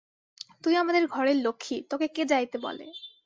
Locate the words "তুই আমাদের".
0.63-1.03